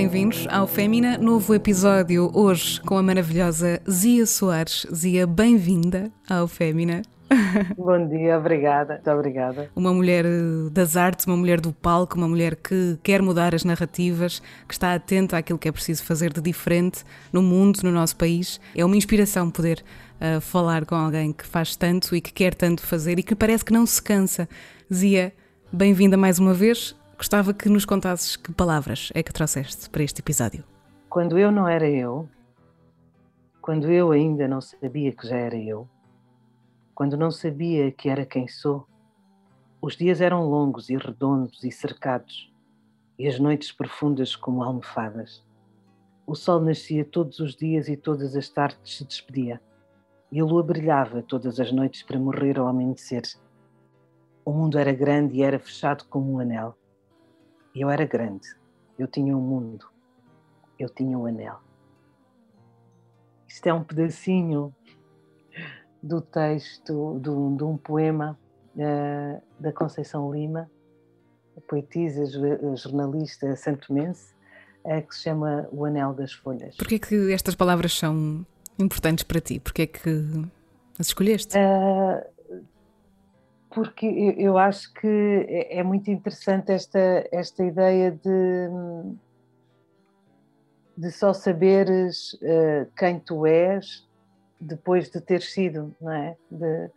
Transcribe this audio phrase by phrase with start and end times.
[0.00, 4.86] bem-vindos ao Fémina, novo episódio hoje com a maravilhosa Zia Soares.
[4.94, 7.02] Zia, bem-vinda ao Fémina.
[7.76, 9.70] Bom dia, obrigada, muito obrigada.
[9.76, 13.62] Uma mulher eh, das artes, uma mulher do palco, uma mulher que quer mudar as
[13.62, 18.16] narrativas, que está atenta àquilo que é preciso fazer de diferente no mundo, no nosso
[18.16, 18.58] país.
[18.74, 22.80] É uma inspiração poder uh, falar com alguém que faz tanto e que quer tanto
[22.80, 24.48] fazer e que parece que não se cansa.
[24.90, 25.30] Zia,
[25.70, 26.98] bem-vinda mais uma vez.
[27.20, 30.64] Gostava que nos contasses que palavras é que trouxeste para este episódio.
[31.06, 32.26] Quando eu não era eu,
[33.60, 35.86] quando eu ainda não sabia que já era eu,
[36.94, 38.86] quando não sabia que era quem sou,
[39.82, 42.50] os dias eram longos e redondos e cercados,
[43.18, 45.44] e as noites profundas como almofadas.
[46.26, 49.60] O sol nascia todos os dias e todas as tardes se despedia,
[50.32, 53.24] e a lua brilhava todas as noites para morrer ao amanhecer.
[54.42, 56.79] O mundo era grande e era fechado como um anel.
[57.74, 58.48] Eu era grande,
[58.98, 59.86] eu tinha um mundo,
[60.78, 61.60] eu tinha um anel.
[63.46, 64.74] Isto é um pedacinho
[66.02, 68.38] do texto de um, de um poema
[68.74, 70.70] uh, da Conceição Lima,
[71.68, 72.24] poetisa,
[72.76, 74.34] jornalista santomense,
[74.84, 76.76] uh, que se chama O Anel das Folhas.
[76.76, 78.44] Porquê que estas palavras são
[78.78, 79.60] importantes para ti?
[79.60, 80.10] Porquê que
[80.98, 81.56] as escolheste?
[81.56, 82.39] Uh,
[83.70, 88.68] porque eu acho que é, é muito interessante esta, esta ideia de,
[90.96, 94.06] de só saberes uh, quem tu és
[94.60, 96.36] depois de ter sido, não é?
[96.50, 96.90] De,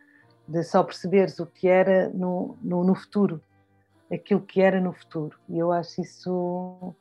[0.48, 3.40] de só perceberes o que era no, no, no, futuro,
[4.12, 5.38] aquilo que era no futuro.
[5.48, 6.94] E eu acho isso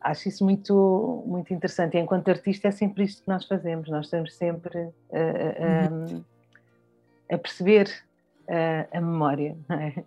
[0.00, 1.96] acho isso muito muito interessante.
[1.96, 3.88] E enquanto artista é sempre isto que nós fazemos.
[3.88, 5.86] Nós estamos sempre a, a,
[7.32, 8.05] a, a perceber
[8.48, 10.04] a, a memória, é?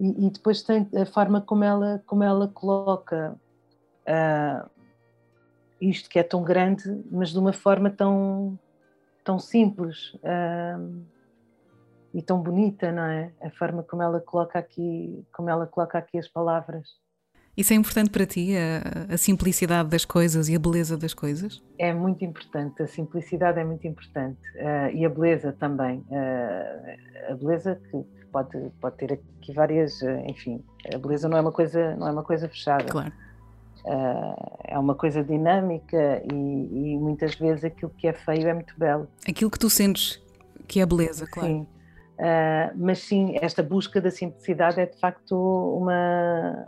[0.00, 3.36] e, e, depois tem a forma como ela, como ela coloca
[4.02, 4.70] uh,
[5.80, 8.58] isto que é tão grande, mas de uma forma tão,
[9.24, 11.04] tão simples uh,
[12.14, 13.32] e tão bonita, não é?
[13.40, 17.00] A forma como ela coloca aqui, como ela coloca aqui as palavras.
[17.54, 21.62] Isso é importante para ti, a, a, simplicidade das coisas e a beleza das coisas?
[21.78, 25.98] É muito importante, a simplicidade é muito importante uh, e a beleza também.
[26.08, 28.02] Uh, a beleza que
[28.32, 30.64] pode, pode ter aqui várias, uh, enfim,
[30.94, 32.84] a beleza não é uma coisa, não é uma coisa fechada.
[32.84, 33.12] Claro.
[34.64, 39.08] é uma coisa dinâmica e, e, muitas vezes aquilo que é feio é muito belo.
[39.28, 40.22] Aquilo que tu sentes
[40.66, 41.48] que é beleza, claro.
[41.48, 41.66] Sim.
[42.76, 45.36] mas sim, esta busca da simplicidade é de facto
[45.76, 46.66] uma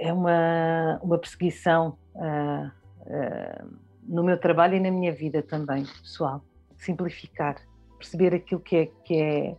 [0.00, 2.70] é uma, uma perseguição uh,
[3.02, 3.70] uh,
[4.08, 6.42] no meu trabalho e na minha vida também, pessoal.
[6.78, 7.56] Simplificar,
[7.98, 9.56] perceber aquilo que é, que é,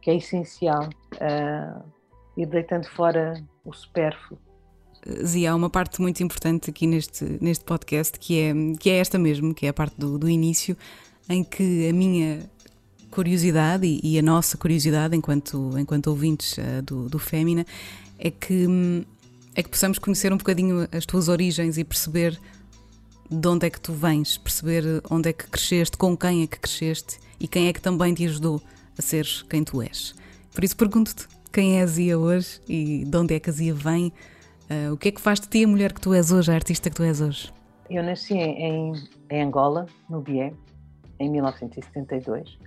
[0.00, 1.84] que é essencial uh,
[2.36, 4.40] e deitando fora o supérfluo.
[5.24, 9.18] Zia, há uma parte muito importante aqui neste, neste podcast que é, que é esta
[9.18, 10.76] mesmo, que é a parte do, do início,
[11.28, 12.48] em que a minha
[13.10, 17.66] curiosidade e, e a nossa curiosidade enquanto, enquanto ouvintes do, do Fémina
[18.18, 19.04] é que hum,
[19.54, 22.38] é que possamos conhecer um bocadinho as tuas origens e perceber
[23.30, 26.58] de onde é que tu vens, perceber onde é que cresceste, com quem é que
[26.58, 28.60] cresceste e quem é que também te ajudou
[28.98, 30.14] a seres quem tu és.
[30.54, 33.74] Por isso pergunto-te quem é a Zia hoje e de onde é que a Zia
[33.74, 34.12] vem,
[34.70, 36.54] uh, o que é que faz de ti a mulher que tu és hoje, a
[36.54, 37.52] artista que tu és hoje?
[37.90, 38.92] Eu nasci em,
[39.30, 40.52] em Angola, no Bié,
[41.18, 42.48] em 1972.
[42.48, 42.58] Uh,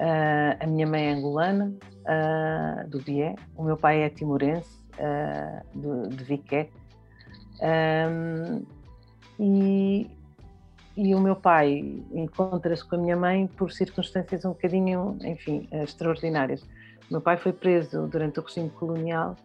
[0.00, 1.74] ah, a minha mãe é angolana,
[2.06, 5.78] uh, do Bié, o meu pai é timorense, uh,
[6.08, 6.68] de, de Viqué.
[7.60, 8.64] Um,
[9.38, 10.10] e,
[10.96, 16.62] e o meu pai encontra-se com a minha mãe por circunstâncias um bocadinho, enfim, extraordinárias.
[17.08, 19.36] O meu pai foi preso durante o regime colonial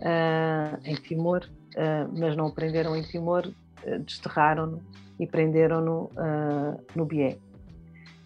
[0.00, 4.82] uh, em Timor, uh, mas não o prenderam em Timor, uh, desterraram-no
[5.18, 6.10] e prenderam-no
[6.94, 7.38] no Bié.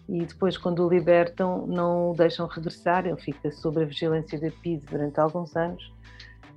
[0.07, 4.49] E depois, quando o libertam, não o deixam regressar, ele fica sob a vigilância da
[4.49, 5.93] PIDE durante alguns anos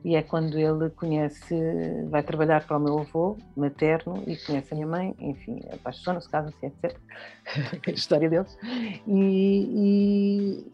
[0.04, 1.54] e é quando ele conhece,
[2.10, 6.66] vai trabalhar para o meu avô materno e conhece a minha mãe, enfim, apaixona-se, casa-se,
[6.66, 6.98] etc.
[7.86, 8.58] a história deles.
[9.06, 10.64] E,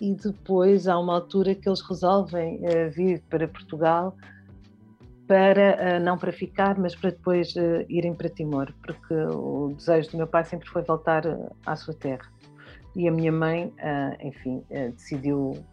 [0.00, 4.16] e, e, depois há uma altura que eles resolvem uh, vir para Portugal
[5.26, 10.10] para, uh, não para ficar, mas para depois uh, irem para Timor, porque o desejo
[10.12, 11.22] do meu pai sempre foi voltar
[11.66, 12.26] à sua terra.
[12.96, 13.72] E a minha mãe,
[14.20, 15.64] enfim, decidiu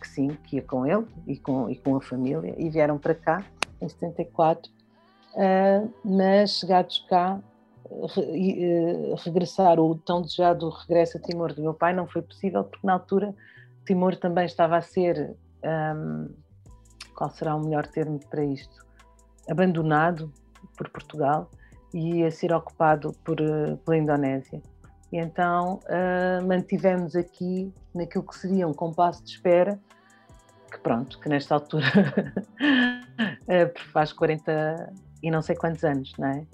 [0.00, 3.14] que sim, que ia com ele e com, e com a família, e vieram para
[3.14, 3.44] cá
[3.80, 4.70] em 74,
[5.34, 7.40] uh, mas chegados cá,
[8.14, 12.64] re, uh, regressar, o tão desejado regresso a Timor do meu pai não foi possível,
[12.64, 13.34] porque na altura
[13.86, 15.34] Timor também estava a ser,
[15.64, 16.28] um,
[17.14, 18.86] qual será o melhor termo para isto?
[19.48, 20.32] Abandonado
[20.76, 21.50] por Portugal
[21.92, 23.36] e ia ser ocupado por,
[23.84, 24.62] pela Indonésia.
[25.12, 29.78] E então uh, mantivemos aqui naquilo que seria um compasso de espera,
[30.70, 31.86] que pronto, que nesta altura
[33.92, 34.92] faz 40
[35.22, 36.46] e não sei quantos anos, não é?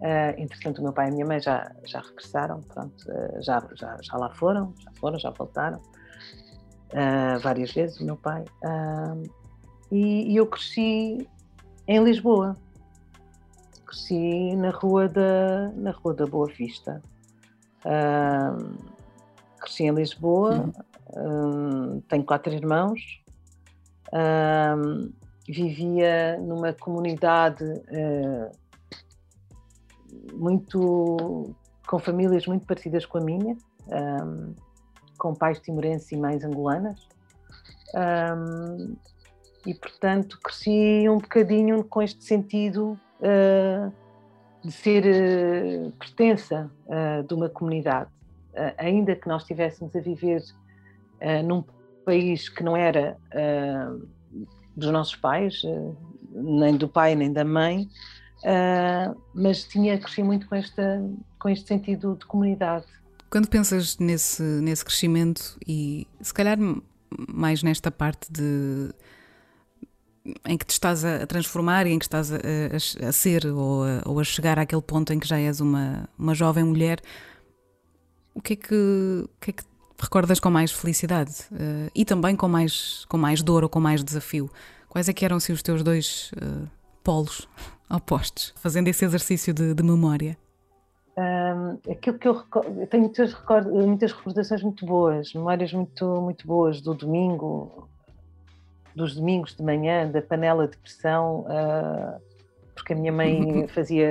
[0.00, 3.60] Uh, entretanto, o meu pai e a minha mãe já, já regressaram, pronto, uh, já,
[3.74, 8.44] já, já lá foram, já foram, já voltaram, uh, várias vezes, o meu pai.
[9.90, 11.26] E, e, eu cresci
[11.86, 12.56] em Lisboa,
[13.86, 17.02] cresci na rua da, na rua da Boa Vista.
[19.60, 20.70] Cresci em Lisboa,
[21.14, 22.00] uhum.
[22.08, 23.00] tenho quatro irmãos,
[25.46, 27.64] vivia numa comunidade
[30.34, 31.54] muito
[31.86, 33.56] com famílias muito parecidas com a minha,
[33.88, 34.54] um,
[35.16, 37.08] com pais timorenses e mães angolanas.
[37.94, 38.94] Um,
[39.66, 43.92] e portanto cresci um bocadinho com este sentido uh,
[44.68, 48.10] de ser uh, pertença uh, de uma comunidade,
[48.76, 50.42] ainda que nós estivéssemos a viver
[51.44, 51.62] num
[52.04, 53.16] país que não era
[54.76, 55.62] dos nossos pais,
[56.32, 57.88] nem do pai nem da mãe,
[58.42, 62.86] uh, mas tinha crescido muito com, esta, com este sentido de comunidade.
[63.30, 66.58] Quando pensas nesse, nesse crescimento e se calhar
[67.28, 68.92] mais nesta parte de
[70.44, 73.84] em que te estás a transformar e em que estás a, a, a ser ou
[73.84, 77.00] a, ou a, chegar àquele ponto em que já és uma, uma jovem mulher,
[78.34, 78.74] o que é que,
[79.24, 79.64] o que, é que
[80.00, 84.04] recordas com mais felicidade uh, e também com mais, com mais dor ou com mais
[84.04, 84.50] desafio?
[84.88, 86.68] Quais é que eram-se os teus dois uh,
[87.02, 87.48] polos
[87.90, 90.36] opostos, fazendo esse exercício de, de memória?
[91.18, 92.44] Um, aquilo que eu,
[92.78, 93.34] eu tenho muitas,
[93.64, 97.88] muitas recordações muito boas, memórias muito, muito boas do domingo,
[98.98, 102.20] dos domingos de manhã, da panela de pressão, uh,
[102.74, 104.10] porque a minha mãe fazia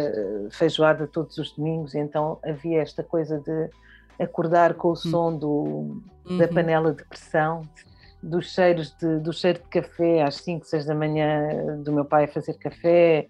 [0.49, 3.69] feijoada todos os domingos, então havia esta coisa de
[4.17, 4.95] acordar com o hum.
[4.95, 6.53] som do, da uhum.
[6.53, 7.61] panela de pressão,
[8.23, 12.23] dos cheiros de, do cheiro de café às 5, 6 da manhã do meu pai
[12.23, 13.27] a fazer café.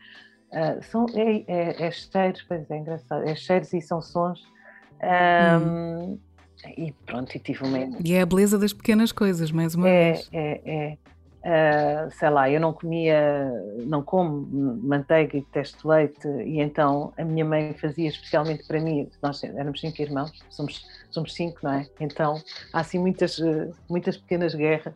[0.50, 4.48] Uh, são, é, é, é, cheiros, pois é engraçado, é cheiros e são sons.
[5.02, 6.20] Um, hum.
[6.78, 7.78] E pronto, e tive uma.
[8.04, 10.30] E é a beleza das pequenas coisas, mais uma é, vez.
[10.32, 10.98] É, é.
[11.44, 13.50] Uh, sei lá, eu não comia,
[13.86, 14.46] não como
[14.84, 19.80] manteiga e testo leite, e então a minha mãe fazia especialmente para mim, nós éramos
[19.80, 21.88] cinco irmãos, somos, somos cinco, não é?
[22.02, 22.42] Então
[22.74, 23.40] há assim muitas,
[23.88, 24.94] muitas pequenas guerras,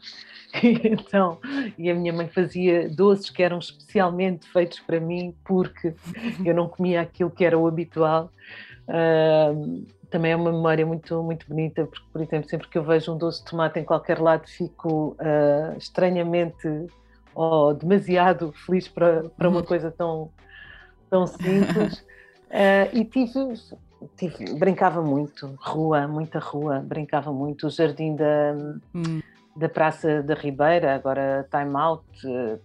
[0.62, 1.40] e, então,
[1.78, 5.94] e a minha mãe fazia doces que eram especialmente feitos para mim, porque
[6.44, 8.30] eu não comia aquilo que era o habitual.
[8.90, 13.13] Uh, também é uma memória muito, muito bonita, porque, por exemplo, sempre que eu vejo
[13.13, 16.68] um doce de tomate em qualquer lado, fico uh, estranhamente
[17.34, 19.66] ou demasiado feliz para, para uma uhum.
[19.66, 20.30] coisa tão,
[21.10, 22.00] tão simples.
[22.50, 23.54] Uh, e tive,
[24.18, 27.68] tive, brincava muito, rua, muita rua, brincava muito.
[27.68, 28.54] O jardim da,
[28.94, 29.22] hum.
[29.56, 32.60] da Praça da Ribeira, agora Time Out, uh,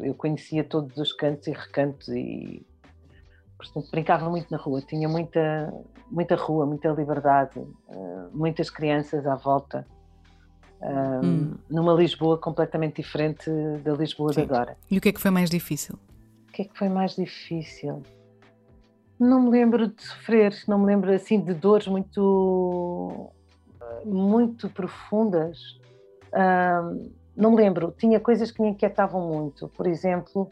[0.00, 2.66] eu conhecia todos os cantos e recantos e
[3.58, 5.74] portanto, brincava muito na rua, tinha muita,
[6.10, 9.84] muita rua, muita liberdade, uh, muitas crianças à volta,
[10.80, 11.54] uh, hum.
[11.68, 13.50] numa Lisboa completamente diferente
[13.82, 14.46] da Lisboa Sim.
[14.46, 14.76] de agora.
[14.88, 15.98] E o que é que foi mais difícil?
[16.48, 18.02] O que é que foi mais difícil?
[19.18, 23.32] Não me lembro de sofrer, não me lembro assim de dores muito,
[24.04, 25.58] muito profundas.
[27.36, 29.68] Não me lembro, tinha coisas que me inquietavam muito.
[29.68, 30.48] Por exemplo,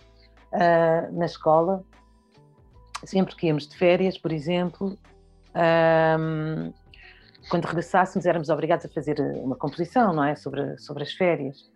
[1.12, 1.84] na escola,
[3.04, 4.98] sempre que íamos de férias, por exemplo,
[5.54, 6.72] um,
[7.48, 11.70] quando regressássemos éramos obrigados a fazer uma composição, não é, sobre, sobre as férias.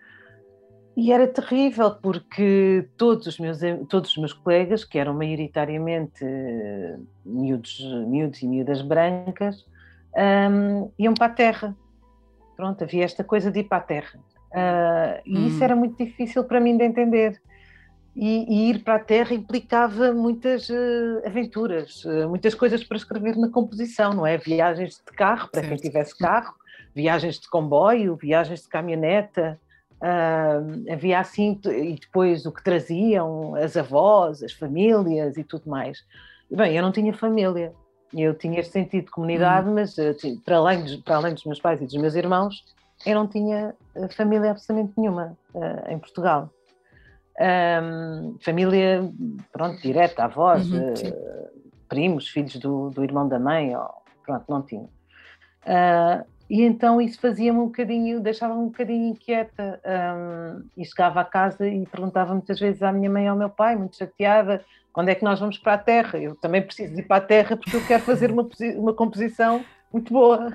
[0.96, 6.24] E era terrível porque todos os meus, todos os meus colegas, que eram maioritariamente
[7.24, 9.64] miúdos, miúdos e miúdas brancas,
[10.50, 11.76] um, iam para a terra.
[12.56, 14.18] Pronto, havia esta coisa de ir para a terra.
[14.50, 15.46] Uh, e hum.
[15.46, 17.40] isso era muito difícil para mim de entender
[18.20, 23.34] e, e, ir para a Terra implicava muitas uh, aventuras, uh, muitas coisas para escrever
[23.34, 24.36] na composição, não é?
[24.36, 25.68] Viagens de carro, para certo.
[25.70, 26.54] quem tivesse carro,
[26.94, 29.58] viagens de comboio, viagens de caminhoneta,
[30.02, 36.04] uh, havia assim, e depois o que traziam as avós, as famílias e tudo mais.
[36.50, 37.72] Bem, eu não tinha família,
[38.12, 39.76] eu tinha este sentido de comunidade, hum.
[39.76, 39.96] mas
[40.44, 42.66] para, além dos, para além dos meus pais e dos meus irmãos,
[43.06, 43.74] eu não tinha
[44.10, 45.38] família absolutamente nenhuma
[45.88, 46.50] em Portugal.
[47.40, 49.10] Um, família,
[49.50, 51.50] pronto, direta, avós, uhum, uh,
[51.88, 53.88] primos, filhos do, do, irmão da mãe, ou,
[54.24, 54.82] pronto, não tinha.
[55.64, 59.80] Uh, e então isso fazia-me um bocadinho, deixava-me um bocadinho inquieta.
[59.86, 63.48] Um, e chegava a casa e perguntava muitas vezes à minha mãe e ao meu
[63.48, 66.18] pai, muito chateada, quando é que nós vamos para a Terra?
[66.18, 70.12] Eu também preciso ir para a Terra porque eu quero fazer uma, uma composição muito
[70.12, 70.52] boa.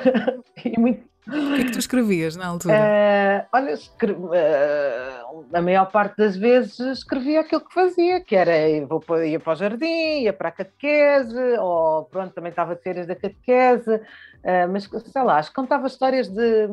[0.64, 1.04] e muito...
[1.26, 2.74] O que é que tu escrevias na altura?
[2.74, 9.40] Uh, olha, uh, a maior parte das vezes escrevia aquilo que fazia, que era ia
[9.40, 13.94] para o jardim, ia para a catequese, ou pronto, também estava de férias da catequese,
[13.94, 16.68] uh, mas sei lá, acho que contava histórias de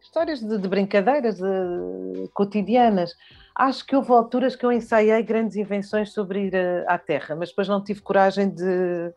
[0.00, 3.14] histórias de, de brincadeiras de, cotidianas.
[3.54, 7.68] Acho que houve alturas que eu ensaiei grandes invenções sobre ir à Terra, mas depois
[7.68, 9.12] não tive coragem de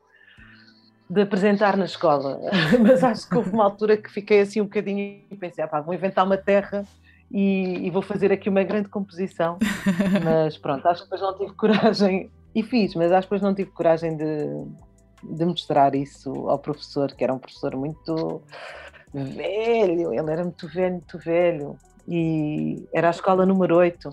[1.10, 2.39] de apresentar na escola,
[2.80, 5.94] mas acho que houve uma altura que fiquei assim um bocadinho e pensei, ah, vou
[5.94, 6.86] inventar uma terra
[7.32, 9.58] e, e, vou fazer aqui uma grande composição,
[10.24, 13.56] mas pronto, acho que depois não tive coragem, e fiz, mas acho que depois não
[13.56, 14.46] tive coragem de,
[15.24, 18.42] de mostrar isso ao professor, que era um professor muito
[19.13, 24.10] velho, ele era muito velho, muito velho, e era a escola número 8,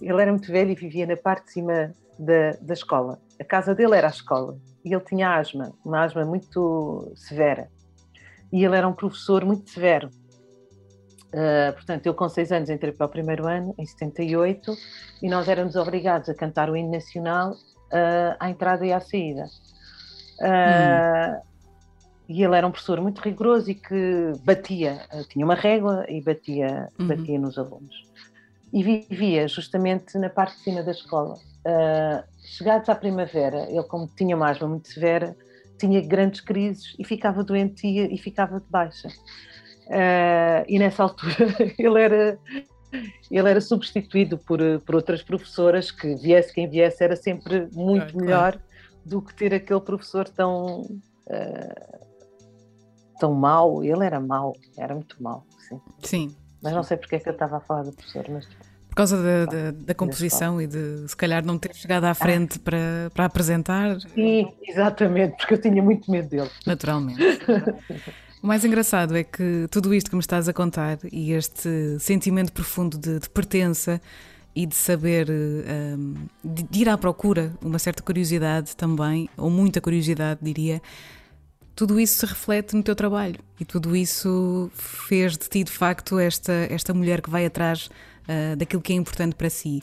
[0.00, 3.74] ele era muito velho e vivia na parte de cima da, da escola, a casa
[3.74, 7.68] dele era a escola, e ele tinha asma, uma asma muito severa.
[8.52, 10.08] E ele era um professor muito severo.
[11.28, 14.76] Uh, portanto, eu com seis anos entrei para o primeiro ano, em 78,
[15.22, 19.44] e nós éramos obrigados a cantar o hino nacional uh, à entrada e à saída.
[20.40, 21.46] Uh, hum.
[22.28, 26.88] E ele era um professor muito rigoroso e que batia, tinha uma régua e batia,
[26.98, 27.06] uhum.
[27.06, 28.05] batia nos alunos.
[28.76, 31.32] E vivia justamente na parte de cima da escola.
[31.64, 35.34] Uh, chegados à primavera, ele, como tinha uma asma muito severa,
[35.78, 39.08] tinha grandes crises e ficava doentia e ficava de baixa.
[39.86, 42.38] Uh, e nessa altura ele era,
[43.30, 48.18] ele era substituído por, por outras professoras que viesse quem viesse era sempre muito claro,
[48.18, 48.62] melhor claro.
[49.06, 52.06] do que ter aquele professor tão uh,
[53.18, 53.82] tão mau.
[53.82, 55.46] Ele era mau, era muito mau.
[55.66, 55.80] Sim.
[56.02, 56.36] sim.
[56.66, 58.44] Mas não sei porque é que eu estava a falar do professor, mas
[58.88, 62.56] por causa da, da, da composição e de se calhar não ter chegado à frente
[62.56, 62.60] ah.
[62.64, 64.00] para, para apresentar.
[64.00, 66.50] Sim, exatamente, porque eu tinha muito medo dele.
[66.66, 67.20] Naturalmente.
[68.42, 72.52] o mais engraçado é que tudo isto que me estás a contar e este sentimento
[72.52, 74.00] profundo de, de pertença
[74.56, 80.40] e de saber, um, de ir à procura, uma certa curiosidade também, ou muita curiosidade,
[80.42, 80.80] diria,
[81.76, 86.18] tudo isso se reflete no teu trabalho e tudo isso fez de ti, de facto,
[86.18, 87.90] esta, esta mulher que vai atrás
[88.26, 89.82] uh, daquilo que é importante para si.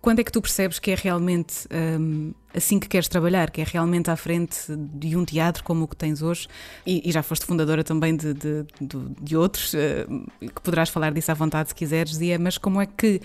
[0.00, 1.66] Quando é que tu percebes que é realmente
[2.00, 5.88] um, assim que queres trabalhar, que é realmente à frente de um teatro como o
[5.88, 6.48] que tens hoje?
[6.86, 11.12] E, e já foste fundadora também de, de, de, de outros, uh, que poderás falar
[11.12, 13.20] disso à vontade se quiseres, Zia, mas como é que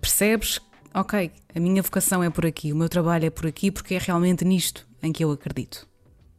[0.00, 0.58] percebes,
[0.94, 3.98] ok, a minha vocação é por aqui, o meu trabalho é por aqui, porque é
[3.98, 5.91] realmente nisto em que eu acredito?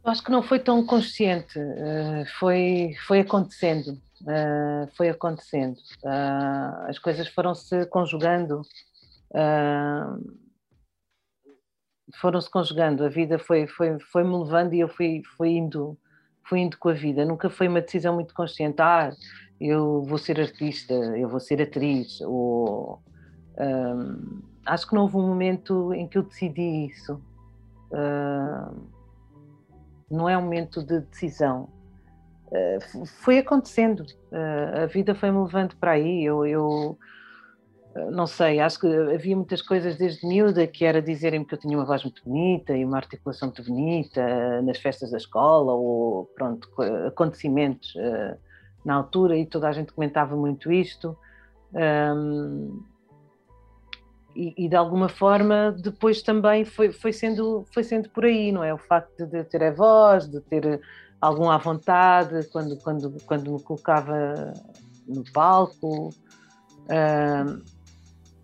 [0.04, 5.76] Acho que não foi tão consciente, uh, foi, foi acontecendo uh, foi acontecendo.
[6.02, 8.62] Uh, as coisas foram-se conjugando,
[9.30, 10.36] uh,
[12.20, 15.98] foram-se conjugando, a vida foi, foi, foi me levando e eu fui, fui, indo,
[16.44, 17.24] fui indo com a vida.
[17.24, 19.12] Nunca foi uma decisão muito consciente, ah,
[19.60, 23.00] eu vou ser artista, eu vou ser atriz, ou...
[24.66, 27.20] acho que não houve um momento em que eu decidi isso.
[30.14, 31.68] Não é um momento de decisão,
[32.54, 32.78] eh,
[33.22, 34.00] foi acontecendo.
[34.30, 36.24] Uh, a vida foi-me levando para aí.
[36.24, 36.98] Eu, eu
[37.96, 41.58] uh, não sei, acho que havia muitas coisas desde miúda que era dizerem-me que eu
[41.58, 46.26] tinha uma voz muito bonita e uma articulação muito bonita nas festas da escola ou
[46.36, 46.68] pronto,
[47.06, 47.94] acontecimentos
[48.84, 51.16] na altura e toda a gente comentava muito isto.
[54.34, 58.64] E, e, de alguma forma depois também foi, foi, sendo, foi sendo por aí, não
[58.64, 58.74] é?
[58.74, 60.80] O facto de, ter a voz, de ter
[61.20, 64.52] algum à vontade quando, quando, quando me colocava
[65.06, 66.08] no palco.
[66.08, 67.62] Uh,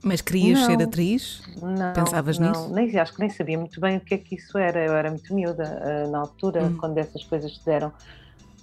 [0.02, 1.42] mas querias não, ser atriz?
[1.60, 2.72] Não, Pensavas não, nisso?
[2.72, 4.84] Nem, acho que nem sabia muito bem o que é que isso era.
[4.84, 6.76] Eu era muito miúda uh, na altura, hum.
[6.78, 7.92] quando essas coisas se deram.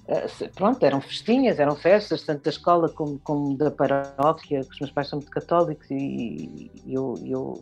[0.08, 4.80] Uh, pronto, eram festinhas, eram festas, tanto da escola como, como da paróquia, que os
[4.80, 7.62] meus pais são muito católicos e eu, eu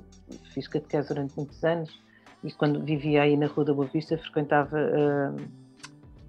[0.54, 2.00] fiz catequese durante muitos anos
[2.44, 5.36] e quando vivia aí na Rua da Boa Vista frequentava uh,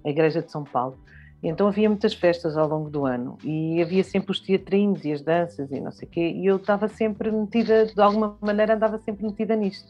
[0.03, 0.97] a Igreja de São Paulo.
[1.43, 5.13] E então havia muitas festas ao longo do ano e havia sempre os teatrinhos e
[5.13, 8.73] as danças e não sei o quê, e eu estava sempre metida, de alguma maneira
[8.73, 9.87] andava sempre metida nisto.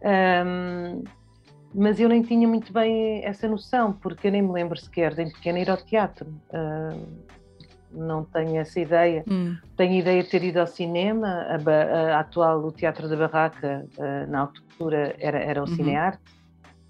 [0.00, 1.02] Um,
[1.74, 5.24] mas eu nem tinha muito bem essa noção, porque eu nem me lembro sequer de
[5.32, 6.26] pequena ir ao teatro.
[6.50, 7.26] Uh,
[7.92, 9.24] não tenho essa ideia.
[9.28, 9.56] Hum.
[9.76, 13.16] Tenho a ideia de ter ido ao cinema, a, a, a atual, o Teatro da
[13.16, 15.74] Barraca, uh, na altura era, era o uhum.
[15.74, 16.20] Cinearte.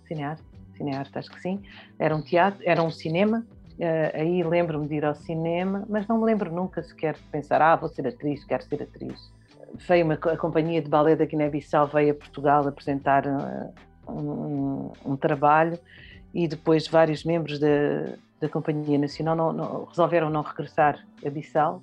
[0.07, 0.43] Cinearte?
[0.77, 1.63] cinearte, acho que sim,
[1.99, 3.45] era um teatro, era um cinema,
[3.79, 7.61] Uh, aí lembro-me de ir ao cinema, mas não me lembro nunca sequer de pensar,
[7.61, 9.31] ah, vou ser atriz, quero ser atriz.
[9.87, 13.75] Veio uma, a companhia de balé da Guiné-Bissau, veio a Portugal apresentar uh,
[14.09, 15.79] um, um, trabalho
[16.35, 17.69] e depois vários membros da,
[18.41, 21.83] da Companhia Nacional não, não, resolveram não regressar a Bissau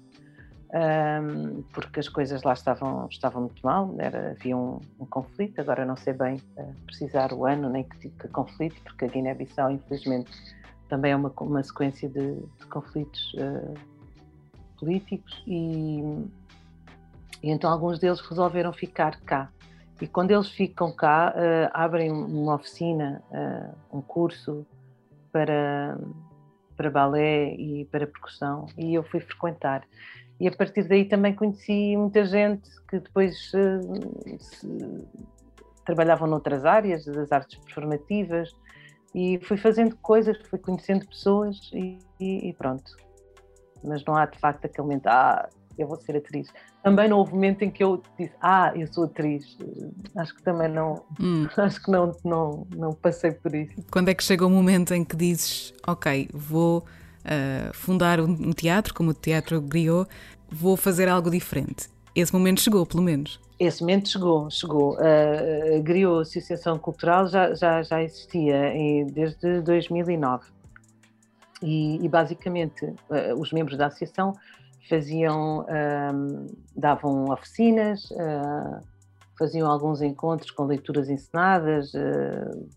[0.73, 5.85] um, porque as coisas lá estavam, estavam muito mal, era, havia um, um conflito, agora
[5.85, 9.69] não sei bem uh, precisar o ano nem que tipo de conflito, porque a Guiné-Bissau,
[9.69, 10.31] infelizmente,
[10.89, 13.73] também é uma, uma sequência de, de conflitos uh,
[14.79, 15.99] políticos e,
[17.43, 19.51] e, então alguns deles resolveram ficar cá.
[20.01, 23.23] E quando eles ficam cá, uh, abrem uma oficina,
[23.91, 24.65] um curso
[25.31, 25.97] para,
[26.75, 29.83] para balé e para percussão, e eu fui frequentar
[30.39, 34.67] e a partir daí também conheci muita gente que depois uh, se,
[35.85, 38.53] trabalhavam noutras áreas das artes performativas
[39.13, 42.95] e fui fazendo coisas, fui conhecendo pessoas e, e, e, pronto.
[43.83, 46.47] Mas não há de facto aquele momento, ah, eu vou ser atriz.
[46.83, 49.57] Também não houve momento em que eu disse, ah, eu sou atriz.
[50.15, 51.47] Acho que também não, hum.
[51.57, 53.73] acho que não, não, não passei por isso.
[53.91, 58.93] Quando é que chega o momento em que dizes, ok, vou uh, fundar um teatro,
[58.93, 60.09] como o Teatro Griot,
[60.49, 61.89] vou fazer algo diferente.
[62.15, 63.39] Esse momento chegou, pelo menos.
[63.59, 64.95] Esse momento chegou, chegou.
[64.95, 70.51] Uh, a Griot Associação Cultural já, já, já existia em, desde 2009.
[71.61, 74.33] E, e basicamente uh, os membros da associação
[74.87, 75.65] faziam,
[76.75, 78.81] davam oficinas, uh,
[79.37, 82.69] faziam alguns encontros com leituras ensinadas, uh,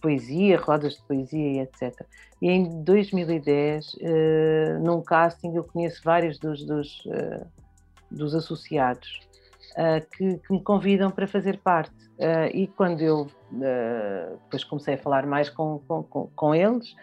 [0.00, 2.04] poesia, rodas de poesia, etc.
[2.40, 7.04] E em 2010, uh, eh, num casting, eu conheço vários dos, dos,
[8.10, 9.20] dos associados
[10.10, 11.94] que, que, me convidam para fazer parte.
[12.52, 13.28] e quando eu
[14.42, 16.94] depois comecei a falar mais com, com, com, eles,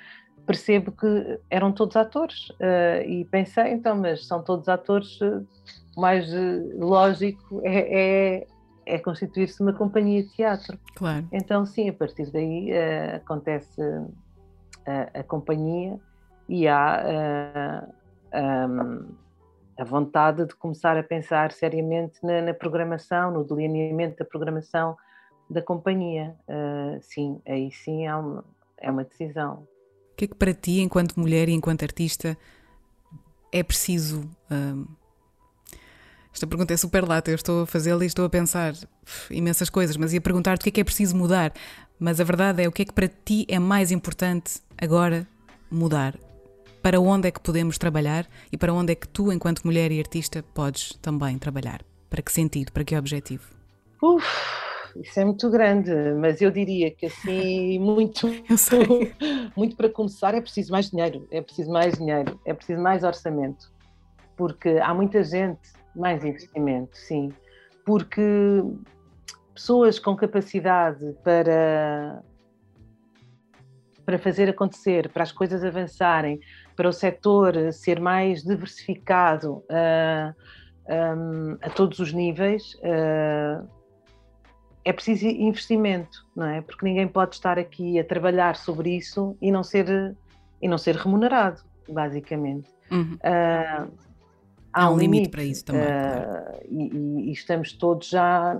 [0.50, 2.52] percebo que eram todos atores.
[3.06, 6.28] e pensei, então, mas são todos atores, o mais
[6.76, 8.48] lógico é, é
[8.90, 10.78] é constituir-se uma companhia de teatro.
[10.96, 11.28] Claro.
[11.32, 14.12] Então, sim, a partir daí uh, acontece uh,
[15.14, 16.00] a companhia
[16.48, 19.16] e há uh, um,
[19.80, 24.98] a vontade de começar a pensar seriamente na, na programação, no delineamento da programação
[25.50, 26.36] da companhia.
[27.02, 28.44] sim, aí sim é uma,
[28.78, 29.68] é uma decisão.
[30.20, 32.38] Que é que para ti, enquanto mulher e enquanto artista,
[33.54, 34.30] é preciso
[36.34, 38.74] esta pergunta é super lata, eu estou a fazê-la e estou a pensar
[39.32, 41.54] imensas coisas, mas ia perguntar-te o que é que é preciso mudar.
[41.98, 45.26] Mas a verdade é o que é que para ti é mais importante agora
[45.72, 46.18] mudar?
[46.82, 50.00] Para onde é que podemos trabalhar e para onde é que tu, enquanto mulher e
[50.00, 51.82] artista, podes também trabalhar?
[52.10, 52.74] Para que sentido?
[52.74, 53.48] Para que objetivo?
[54.02, 54.26] Uf,
[55.02, 58.28] isso é muito grande, mas eu diria que assim, muito,
[59.56, 63.72] muito para começar é preciso mais dinheiro, é preciso mais dinheiro, é preciso mais orçamento,
[64.36, 67.32] porque há muita gente mais investimento, sim.
[67.86, 68.22] Porque
[69.54, 72.22] pessoas com capacidade para,
[74.06, 76.40] para fazer acontecer, para as coisas avançarem,
[76.76, 79.66] para o setor ser mais diversificado uh,
[80.88, 83.79] ah, um, a todos os níveis, uh,
[84.84, 86.62] é preciso investimento, não é?
[86.62, 90.16] Porque ninguém pode estar aqui a trabalhar sobre isso e não ser,
[90.62, 92.70] e não ser remunerado, basicamente.
[92.90, 93.16] Uhum.
[93.16, 93.92] Uh,
[94.74, 95.82] há um, um limite, limite, para isso também.
[95.82, 96.60] Uh, claro.
[96.70, 98.60] e, e, estamos todos já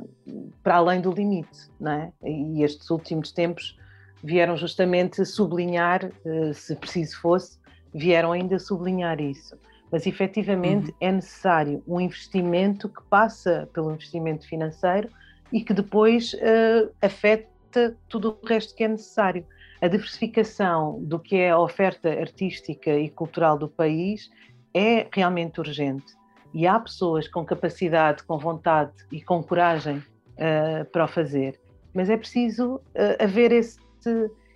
[0.62, 2.12] para além do limite, não é?
[2.24, 3.78] E estes últimos tempos
[4.24, 7.58] vieram justamente sublinhar, uh, se preciso fosse,
[7.94, 9.58] vieram ainda sublinhar isso.
[9.92, 10.98] Mas efetivamente uhum.
[11.00, 15.10] é necessário um investimento que passa pelo investimento financeiro
[15.52, 19.46] e que depois uh, afeta tudo o resto que é necessário.
[19.82, 24.30] A diversificação do que é a oferta artística e cultural do país
[24.74, 26.14] é realmente urgente.
[26.54, 31.60] E há pessoas com capacidade, com vontade e com coragem uh, para o fazer,
[31.94, 33.80] mas é preciso uh, haver esse,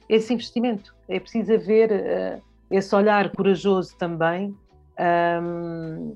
[0.10, 4.56] esse investimento, é preciso haver esse olhar corajoso também
[5.00, 6.16] um,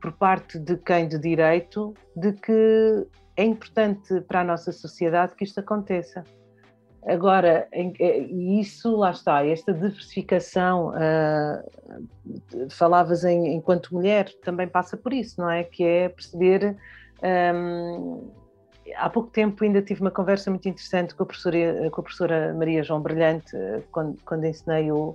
[0.00, 5.44] por parte de quem de direito de que é importante para a nossa sociedade que
[5.44, 6.24] isto aconteça.
[7.06, 15.12] Agora, e isso lá está, esta diversificação, uh, falavas em, enquanto mulher, também passa por
[15.12, 15.64] isso, não é?
[15.64, 16.76] Que é perceber.
[17.54, 18.30] Um,
[18.96, 22.54] há pouco tempo ainda tive uma conversa muito interessante com a professora, com a professora
[22.54, 23.54] Maria João Brilhante,
[23.92, 25.14] quando, quando ensinei o,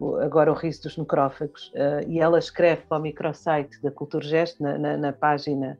[0.00, 4.58] o, agora o riso dos necrófagos, uh, e ela escreve para o microsite da Culturgest,
[4.58, 5.78] na, na, na página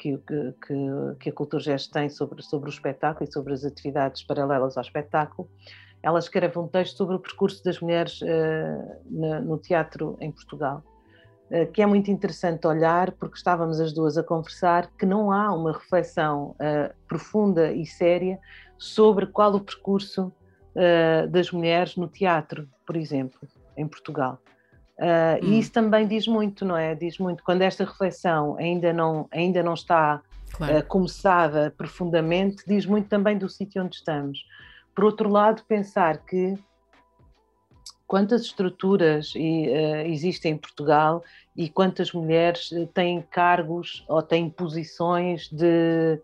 [0.00, 0.74] que, que,
[1.20, 4.82] que a Cultura Gesto tem sobre, sobre o espetáculo e sobre as atividades paralelas ao
[4.82, 5.46] espetáculo.
[6.02, 10.82] ela escreve um texto sobre o percurso das mulheres uh, no teatro em Portugal,
[11.50, 15.54] uh, que é muito interessante olhar, porque estávamos as duas a conversar, que não há
[15.54, 18.38] uma reflexão uh, profunda e séria
[18.78, 20.32] sobre qual o percurso
[21.30, 23.40] das mulheres no teatro, por exemplo,
[23.76, 24.40] em Portugal.
[25.00, 25.48] Uh, hum.
[25.48, 26.94] E isso também diz muito, não é?
[26.94, 27.42] Diz muito.
[27.42, 30.20] Quando esta reflexão ainda não, ainda não está
[30.52, 30.78] claro.
[30.78, 34.44] uh, começada profundamente, diz muito também do sítio onde estamos.
[34.94, 36.58] Por outro lado, pensar que
[38.06, 39.38] quantas estruturas uh,
[40.06, 41.24] existem em Portugal
[41.56, 46.20] e quantas mulheres eh, têm cargos ou têm posições de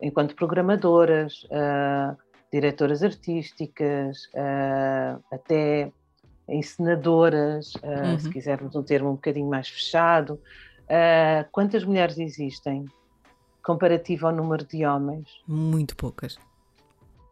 [0.00, 2.16] enquanto programadoras, uh,
[2.52, 5.92] diretoras artísticas, uh, até
[6.48, 8.18] encenadoras, uhum.
[8.18, 10.38] se quisermos um termo um bocadinho mais fechado.
[11.52, 12.84] quantas mulheres existem
[13.62, 15.26] comparativo ao número de homens?
[15.46, 16.38] Muito poucas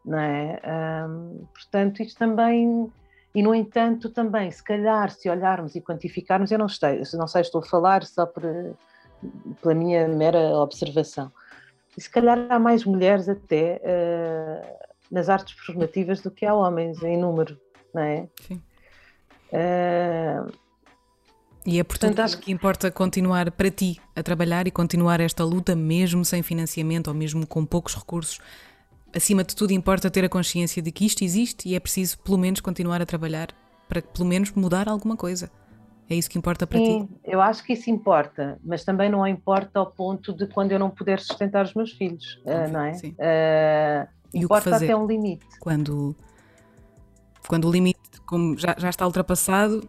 [0.05, 0.61] não é?
[1.09, 2.91] Um, portanto, isto também,
[3.35, 7.43] e no entanto, também, se calhar, se olharmos e quantificarmos, eu não sei, não sei,
[7.43, 8.43] estou a falar só por,
[9.61, 11.31] pela minha mera observação,
[11.97, 17.03] e se calhar há mais mulheres até uh, nas artes performativas do que há homens
[17.03, 17.59] em número,
[17.95, 18.29] não é?
[18.41, 18.63] Sim.
[19.53, 20.53] Uh,
[21.65, 25.77] e é portanto acho que importa continuar para ti a trabalhar e continuar esta luta
[25.77, 28.41] mesmo sem financiamento ou mesmo com poucos recursos
[29.15, 32.39] acima de tudo, importa ter a consciência de que isto existe e é preciso, pelo
[32.39, 33.49] menos, continuar a trabalhar
[33.89, 35.51] para, pelo menos, mudar alguma coisa.
[36.09, 37.15] É isso que importa para Sim, ti?
[37.25, 40.91] eu acho que isso importa, mas também não importa ao ponto de quando eu não
[40.91, 42.93] puder sustentar os meus filhos, uh, não é?
[42.95, 43.11] Sim.
[43.13, 45.47] Uh, e importa o que fazer até um limite.
[45.61, 46.15] Quando,
[47.49, 49.87] quando o limite como já, já está ultrapassado,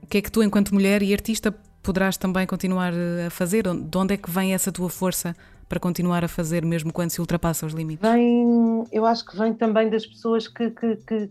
[0.00, 2.92] o que é que tu, enquanto mulher e artista, poderás também continuar
[3.26, 3.64] a fazer?
[3.64, 5.34] De onde é que vem essa tua força
[5.68, 8.08] para continuar a fazer, mesmo quando se ultrapassa os limites?
[8.08, 11.30] Vem, eu acho que vem também das pessoas que, que, que,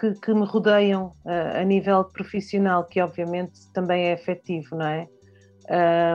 [0.00, 5.06] que, que me rodeiam uh, a nível profissional, que obviamente também é efetivo, não é?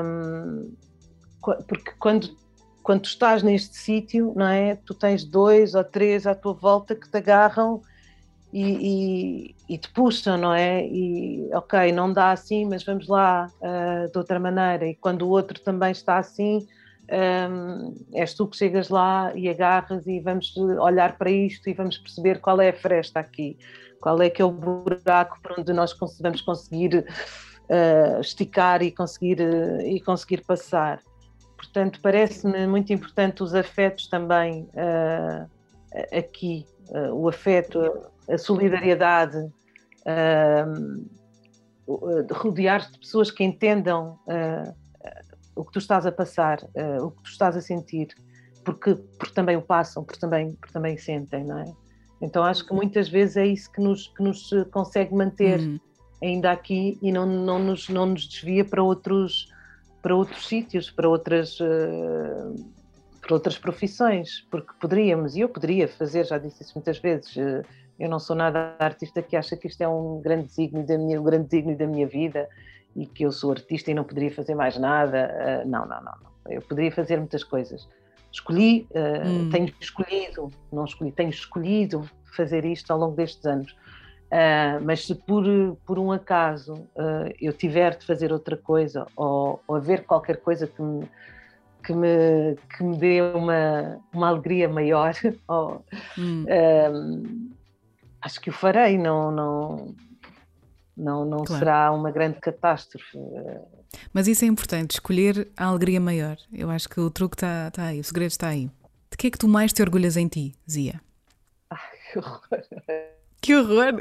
[0.04, 0.76] Um,
[1.68, 2.36] porque quando,
[2.82, 4.76] quando estás neste sítio, não é?
[4.76, 7.84] Tu tens dois ou três à tua volta que te agarram
[8.52, 10.86] e, e, e, te puxam, não é?
[10.88, 14.88] E ok, não dá assim, mas vamos lá uh, de outra maneira.
[14.88, 16.66] E quando o outro também está assim,
[17.12, 21.98] um, és tu que chegas lá e agarras e vamos olhar para isto e vamos
[21.98, 23.58] perceber qual é a fresta aqui,
[24.02, 27.06] qual é que é o buraco por onde nós vamos conseguir
[27.70, 31.02] uh, esticar e conseguir, uh, e conseguir passar.
[31.58, 34.70] Portanto, parece-me muito importante os afetos também
[36.14, 36.68] aqui,
[37.12, 37.80] o afeto,
[38.30, 39.38] a solidariedade,
[42.32, 44.20] rodear-te de pessoas que entendam
[45.58, 48.10] o que tu estás a passar, uh, o que tu estás a sentir,
[48.64, 51.66] porque, porque também o passam, porque também, porque também sentem, não é?
[52.22, 55.80] Então acho que muitas vezes é isso que nos, que nos consegue manter uhum.
[56.22, 59.52] ainda aqui e não, não, nos, não nos desvia para outros,
[60.02, 62.56] para outros sítios, para outras, uh,
[63.22, 67.64] para outras profissões, porque poderíamos, e eu poderia fazer, já disse isso muitas vezes, uh,
[68.00, 71.20] eu não sou nada artista que acha que isto é um grande desígnio da minha,
[71.20, 72.48] um grande desígnio da minha vida
[72.96, 75.64] e que eu sou artista e não poderia fazer mais nada.
[75.64, 77.88] Uh, não, não, não, não, Eu poderia fazer muitas coisas.
[78.32, 79.50] Escolhi, uh, hum.
[79.50, 83.72] tenho escolhido, não escolhi, tenho escolhido fazer isto ao longo destes anos.
[84.32, 85.46] Uh, mas se por,
[85.86, 86.86] por um acaso
[87.40, 91.10] eu tiver de fazer outra coisa ou, ou haver qualquer coisa que me,
[91.82, 95.14] que me, que me dê uma, uma alegria maior,
[95.48, 95.82] ou,
[96.18, 96.46] hum.
[98.22, 98.98] Acho que o farei.
[98.98, 99.96] Não, não,
[100.96, 101.60] não, não claro.
[101.60, 103.18] será uma grande catástrofe.
[104.14, 106.38] Mas isso é importante, escolher a alegria maior.
[106.52, 108.70] Eu acho que o truque está tá aí, o segredo está aí.
[109.12, 111.00] De que é que tu mais te orgulhas em ti, Zia?
[111.70, 111.80] Ai,
[112.12, 112.42] que horror!
[113.40, 113.94] Que horror!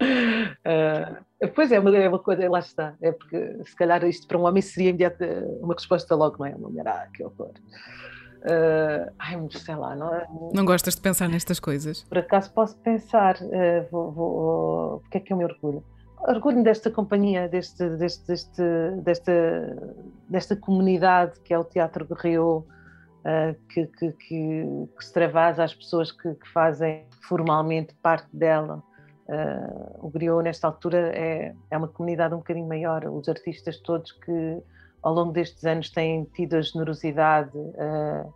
[0.00, 2.94] Uh, pois é, uma, é uma coisa, lá está.
[3.00, 5.26] É porque se calhar isto para um homem seria imediata
[5.60, 6.56] uma resposta logo, não é?
[6.56, 7.52] Uma mulher, ah, que horror.
[8.40, 10.26] Uh, ai, sei lá, não, é?
[10.54, 12.04] não gostas de pensar nestas coisas?
[12.04, 15.84] Por acaso posso pensar, uh, vou, vou, porque é que eu me orgulho?
[16.20, 18.62] Orgulho desta companhia, deste, deste, deste,
[19.02, 19.32] desta,
[20.28, 22.66] desta comunidade que é o Teatro Guerreiro,
[23.24, 24.64] uh, que, que, que,
[24.98, 28.82] que, se travasa às pessoas que, que, fazem formalmente parte dela.
[29.28, 33.04] Uh, o Griot, nesta altura, é, é uma comunidade um bocadinho maior.
[33.04, 34.62] Os artistas todos que
[35.02, 38.26] ao longo destes anos têm tido a generosidade, a,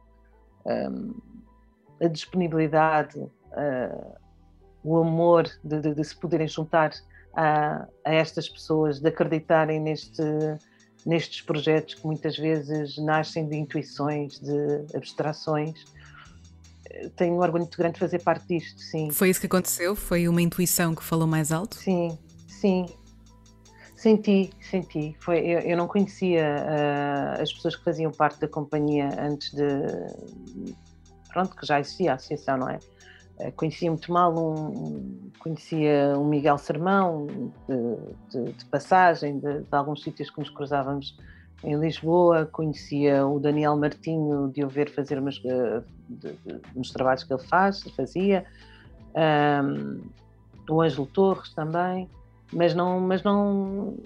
[2.00, 3.20] a disponibilidade,
[3.52, 4.18] a,
[4.82, 6.92] o amor de, de, de, se poderem juntar
[7.34, 10.22] a, a, estas pessoas, de acreditarem neste,
[11.06, 15.84] nestes projetos que muitas vezes nascem de intuições, de abstrações.
[17.16, 19.10] tenho um orgulho muito grande de fazer parte disto, sim.
[19.10, 19.94] Foi isso que aconteceu?
[19.94, 21.76] Foi uma intuição que falou mais alto?
[21.76, 22.86] Sim, sim.
[24.04, 25.16] Senti, senti.
[25.18, 29.64] Foi, eu, eu não conhecia uh, as pessoas que faziam parte da companhia antes de.
[31.32, 32.78] Pronto, que já existia a associação, não é?
[33.38, 35.30] Uh, conhecia muito mal um.
[35.38, 37.26] Conhecia o Miguel Sermão,
[37.66, 41.18] de, de, de passagem, de, de, alguns sítios que nos cruzávamos
[41.62, 45.82] em Lisboa, conhecia o Daniel Martinho de o ver fazer umas, uh,
[46.76, 48.44] nos trabalhos que ele faz, fazia,
[49.64, 50.02] um,
[50.68, 52.06] o Ângelo Torres também
[52.54, 53.96] mas não, mas não,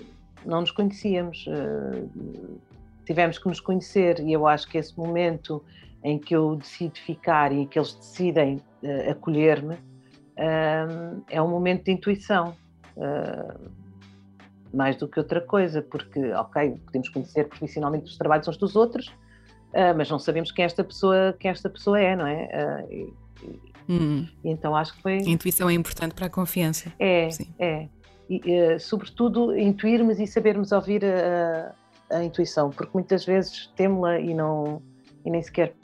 [0.44, 1.46] não nos conhecíamos.
[1.46, 2.58] Uh,
[3.04, 5.62] tivemos que nos conhecer e eu acho que esse momento
[6.02, 11.84] em que eu decido ficar e que eles decidem uh, acolher-me uh, é um momento
[11.84, 12.56] de intuição.
[14.72, 19.10] mais do que outra coisa, porque, ok, podemos conhecer profissionalmente os trabalhos uns dos outros,
[19.96, 22.84] mas não sabemos quem esta pessoa, quem esta pessoa é, não é?
[22.90, 23.12] E,
[23.88, 24.26] hum.
[24.44, 25.14] então acho que foi.
[25.14, 26.92] A intuição é importante para a confiança.
[26.98, 27.54] É, Sim.
[27.58, 27.88] é
[28.28, 31.74] e, uh, sobretudo, intuirmos e sabermos ouvir a,
[32.10, 34.82] a, intuição, porque muitas vezes temos-la e, não,
[35.24, 35.74] e nem sequer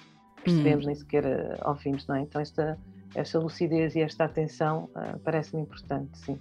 [0.43, 0.89] percebemos, hum.
[0.89, 2.21] nem sequer uh, ouvimos, não é?
[2.21, 2.79] Então, esta,
[3.15, 6.39] esta lucidez e esta atenção uh, parece-me importante, sim.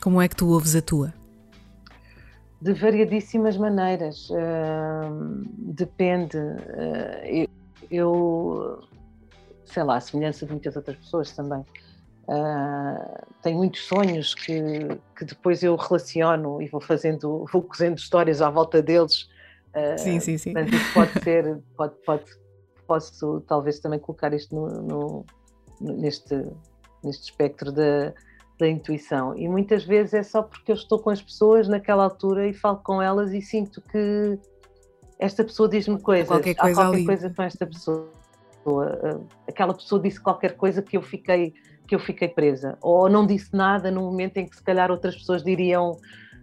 [0.00, 1.12] Como é que tu ouves a tua?
[2.60, 4.28] De variadíssimas maneiras.
[5.58, 6.38] depende.
[7.24, 7.48] eu,
[7.90, 8.82] eu,
[9.64, 11.64] sei lá, a semelhança de muitas outras pessoas também.
[12.32, 18.40] Uh, tenho muitos sonhos que, que depois eu relaciono e vou fazendo, vou cozendo histórias
[18.40, 19.28] à volta deles.
[19.74, 20.52] Uh, sim, sim, sim.
[20.54, 22.24] Portanto, isso pode ser, pode, pode,
[22.86, 25.26] posso talvez também colocar isto no, no,
[25.80, 26.34] neste,
[27.04, 28.14] neste espectro da,
[28.58, 29.36] da intuição.
[29.36, 32.78] E muitas vezes é só porque eu estou com as pessoas naquela altura e falo
[32.78, 34.38] com elas e sinto que
[35.18, 38.10] esta pessoa diz-me coisas, qualquer coisa, há qualquer coisa com esta pessoa.
[38.66, 41.52] Ah, aquela pessoa disse qualquer coisa que eu fiquei
[41.92, 42.78] que eu fiquei presa.
[42.80, 45.98] Ou não disse nada no momento em que se calhar outras pessoas diriam.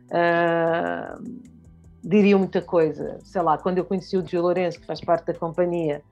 [0.10, 1.50] Uh,
[2.04, 3.18] diriam muita coisa.
[3.24, 6.04] Sei lá, quando eu conheci o Gil Lourenço, que faz parte da companhia,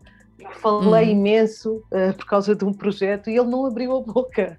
[0.56, 1.12] falei uhum.
[1.12, 4.58] imenso uh, por causa de um projeto e ele não abriu a boca.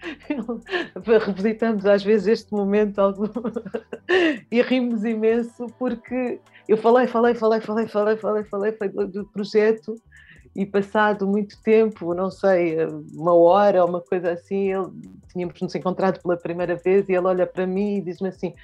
[1.26, 3.26] Revisitamos às vezes este momento algum...
[4.50, 9.96] e rimos imenso porque eu falei, falei, falei, falei, falei, falei, falei, falei do projeto
[10.54, 12.76] e passado muito tempo, não sei,
[13.12, 14.88] uma hora ou uma coisa assim, ele,
[15.32, 18.54] tínhamos nos encontrado pela primeira vez e ele olha para mim e diz-me assim: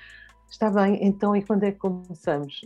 [0.49, 2.61] Está bem, então e quando é que começamos?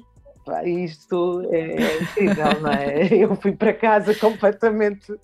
[0.64, 3.06] isto é, é incrível, não é?
[3.14, 5.18] Eu fui para casa completamente uh,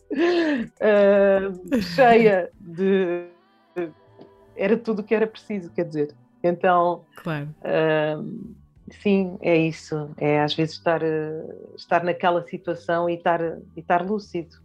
[1.83, 3.27] cheia de.
[4.57, 6.15] Era tudo o que era preciso, quer dizer.
[6.43, 7.49] Então, claro.
[7.61, 8.55] Uh,
[9.03, 10.11] Sim, é isso.
[10.17, 11.45] É às vezes estar, eh,
[11.77, 14.57] estar naquela situação e estar, e estar lúcido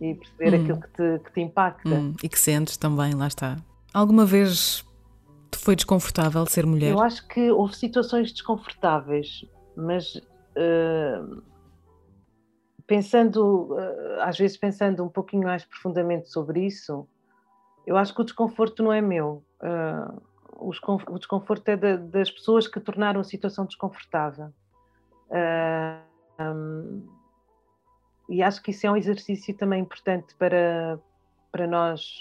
[0.00, 0.62] e perceber hum.
[0.62, 1.88] aquilo que te, que te impacta.
[1.88, 2.14] Hum.
[2.22, 3.56] E que sentes também, lá está.
[3.92, 4.84] Alguma vez
[5.50, 6.92] te foi desconfortável ser mulher?
[6.92, 9.44] Eu acho que houve situações desconfortáveis,
[9.76, 11.42] mas uh,
[12.86, 17.06] pensando, uh, às vezes pensando um pouquinho mais profundamente sobre isso,
[17.86, 19.42] eu acho que o desconforto não é meu.
[19.62, 20.27] Uh,
[20.58, 24.52] o desconforto é das pessoas que tornaram a situação desconfortável.
[28.28, 30.98] E acho que isso é um exercício também importante para,
[31.50, 32.20] para nós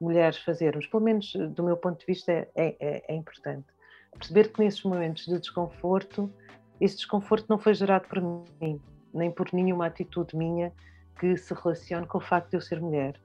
[0.00, 3.66] mulheres fazermos, pelo menos do meu ponto de vista é, é, é importante.
[4.12, 6.30] Perceber que nesses momentos de desconforto,
[6.80, 8.80] esse desconforto não foi gerado por mim,
[9.12, 10.72] nem por nenhuma atitude minha
[11.18, 13.18] que se relacione com o facto de eu ser mulher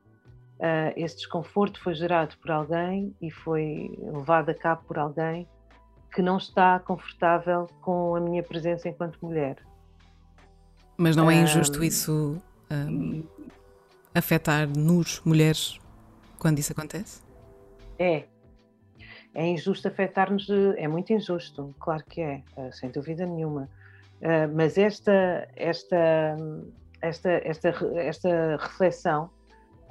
[0.62, 5.48] uh, esse desconforto foi gerado por alguém e foi levado a cabo por alguém
[6.14, 9.58] que não está confortável com a minha presença enquanto mulher.
[10.98, 13.24] Mas não é injusto um, isso um,
[14.14, 15.80] afetar-nos, mulheres,
[16.38, 17.22] quando isso acontece?
[17.98, 18.26] É.
[19.34, 23.70] É injusto afetar-nos, é muito injusto, claro que é, ah, sem dúvida nenhuma.
[24.20, 26.36] Uh, mas esta, esta,
[27.02, 29.30] esta, esta, esta reflexão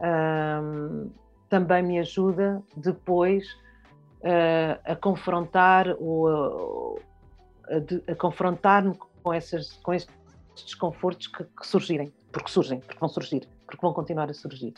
[0.00, 1.10] um,
[1.48, 3.44] também me ajuda depois
[4.20, 10.08] uh, a confrontar ou a, a, a confrontar-me com, essas, com esses
[10.54, 14.74] desconfortos que, que, surgirem, porque surgem, porque vão surgir, porque vão continuar a surgir.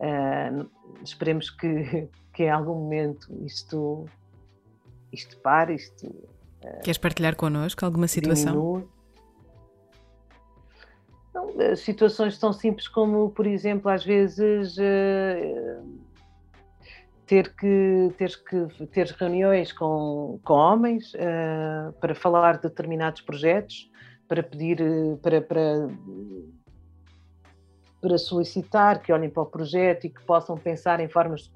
[0.00, 0.68] Uh,
[1.02, 4.06] esperemos que, que em algum momento isto,
[5.12, 6.06] isto pare, isto.
[6.06, 8.52] Uh, Queres partilhar connosco alguma situação?
[8.52, 8.93] Diminua.
[11.58, 16.00] Eh, situações tão simples como, por exemplo, às vezes uh,
[17.26, 23.90] ter que ter que ter reuniões com, com homens uh, para falar de determinados projetos,
[24.26, 24.78] para pedir
[25.22, 25.88] para, para,
[28.00, 31.50] para solicitar, que olhem para o projeto e que possam pensar em formas de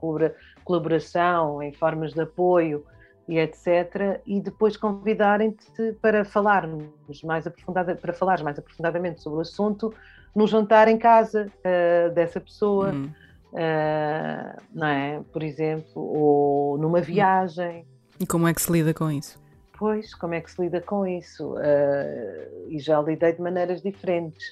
[0.65, 2.85] colaboração, em formas de apoio
[3.29, 4.21] e etc.
[4.27, 9.95] E depois convidarem-te para falarmos mais aprofundada, para falar mais aprofundadamente sobre o assunto
[10.35, 13.11] no jantar em casa uh, dessa pessoa, uhum.
[13.53, 15.21] uh, não é?
[15.31, 17.85] Por exemplo, ou numa viagem.
[18.19, 19.39] E como é que se lida com isso?
[19.79, 21.55] Pois, como é que se lida com isso?
[21.55, 24.51] Uh, e já lidei de maneiras diferentes,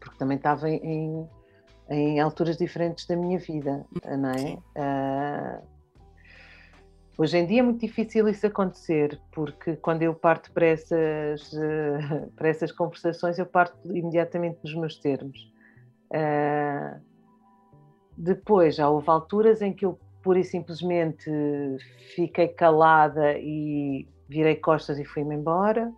[0.00, 1.28] porque também estava em,
[1.88, 3.84] em, alturas diferentes da minha vida,
[4.18, 5.62] não é?
[7.18, 11.50] Hoje em dia é muito difícil isso acontecer, porque quando eu parto para essas,
[12.34, 15.52] para essas conversações, eu parto imediatamente dos meus termos.
[16.10, 17.00] Uh,
[18.16, 21.30] depois, já houve alturas em que eu pura e simplesmente
[22.14, 25.92] fiquei calada e virei costas e fui-me embora.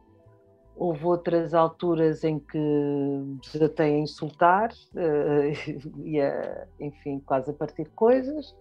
[0.77, 2.59] Houve outras alturas em que
[3.41, 8.53] desatei a insultar uh, e a, enfim, quase a partir coisas.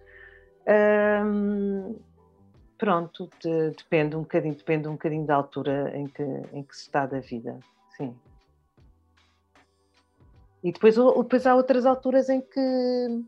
[2.84, 6.82] Pronto, de, depende um bocadinho, depende um bocadinho da altura em que, em que se
[6.82, 7.58] está da vida,
[7.96, 8.14] sim.
[10.62, 13.24] E depois, depois há outras alturas em que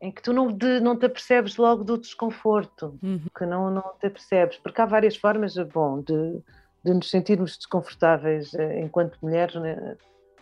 [0.00, 3.20] em que tu não, de, não te apercebes logo do desconforto, uhum.
[3.36, 6.40] que não, não te apercebes, porque há várias formas bom, de,
[6.82, 9.98] de nos sentirmos desconfortáveis eh, enquanto mulheres né,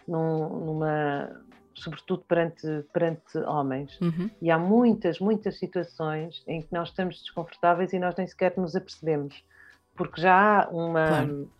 [0.06, 1.42] num, numa,
[1.76, 4.00] sobretudo perante, perante homens.
[4.00, 4.30] Uhum.
[4.40, 8.74] E há muitas, muitas situações em que nós estamos desconfortáveis e nós nem sequer nos
[8.74, 9.44] apercebemos,
[9.94, 11.08] porque já há uma.
[11.08, 11.50] Claro.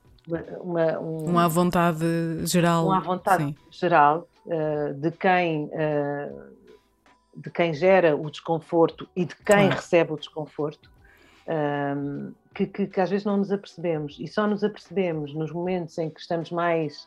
[0.61, 2.05] Uma, um, uma vontade
[2.47, 2.87] geral.
[2.87, 3.57] Uma vontade sim.
[3.71, 5.67] geral uh, de quem.
[5.67, 6.57] Uh,
[7.37, 9.75] de quem gera o desconforto e de quem claro.
[9.75, 10.91] recebe o desconforto,
[11.47, 14.17] um, eh, que, que, que, às vezes não nos apercebemos.
[14.19, 17.07] E só nos apercebemos nos momentos em que estamos mais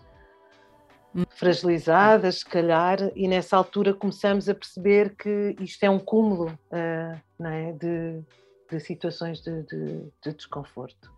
[1.29, 7.19] fragilizadas, se calhar, e nessa altura começamos a perceber que isto é um cúmulo uh,
[7.37, 7.71] não é?
[7.73, 8.21] de,
[8.69, 11.11] de situações de, de, de, desconforto.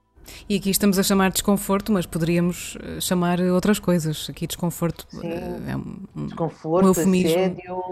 [0.47, 4.29] E aqui estamos a chamar desconforto, mas poderíamos eh, chamar outras coisas.
[4.29, 5.27] Aqui desconforto Sim.
[5.27, 7.83] Eh, é um, desconforto, um eufemismo assédio,